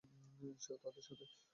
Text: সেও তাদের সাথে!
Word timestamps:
সেও 0.59 0.77
তাদের 0.83 1.03
সাথে! 1.07 1.25